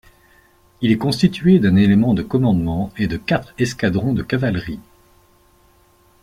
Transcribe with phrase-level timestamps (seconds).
[0.81, 4.79] Il est constitué d'un élément de commandement et de quatre escadrons de cavalerie.